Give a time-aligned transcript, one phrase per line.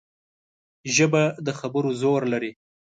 [0.95, 2.51] ژبه د خبرو زور لري